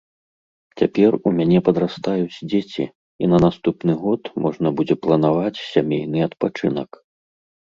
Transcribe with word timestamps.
Цяпер 0.81 1.11
у 1.31 1.33
мяне 1.39 1.59
падрастаюць 1.67 2.41
дзеці, 2.53 2.85
і 3.25 3.31
на 3.33 3.37
наступны 3.45 3.93
год 4.01 4.23
можна 4.47 4.67
будзе 4.81 4.95
планаваць 5.05 5.63
сямейны 5.71 6.19
адпачынак. 6.29 6.89